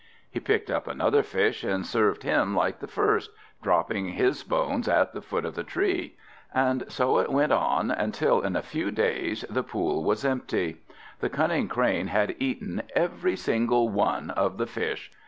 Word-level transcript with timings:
He 0.31 0.39
picked 0.39 0.71
up 0.71 0.87
another 0.87 1.21
fish, 1.21 1.63
and 1.63 1.85
served 1.85 2.23
him 2.23 2.55
like 2.55 2.79
the 2.79 2.87
first, 2.87 3.29
dropping 3.61 4.13
his 4.13 4.43
bones 4.43 4.87
at 4.87 5.13
the 5.13 5.21
foot 5.21 5.45
of 5.45 5.53
the 5.53 5.63
tree. 5.63 6.17
And 6.55 6.85
so 6.91 7.19
it 7.19 7.31
went 7.31 7.51
on, 7.51 7.91
until 7.91 8.41
in 8.41 8.55
a 8.55 8.63
few 8.63 8.89
days 8.89 9.45
the 9.47 9.61
pool 9.61 10.03
was 10.03 10.25
empty. 10.25 10.77
The 11.19 11.29
cunning 11.29 11.67
Crane 11.67 12.07
had 12.07 12.35
eaten 12.39 12.81
every 12.95 13.35
single 13.35 13.89
one 13.89 14.31
of 14.31 14.57
the 14.57 14.65
fish! 14.65 15.11